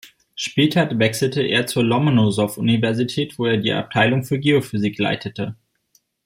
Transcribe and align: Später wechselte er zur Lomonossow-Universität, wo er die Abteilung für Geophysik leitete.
Später 0.33 0.89
wechselte 0.97 1.43
er 1.43 1.67
zur 1.67 1.83
Lomonossow-Universität, 1.83 3.37
wo 3.37 3.45
er 3.45 3.57
die 3.57 3.71
Abteilung 3.71 4.23
für 4.23 4.39
Geophysik 4.39 4.97
leitete. 4.97 5.55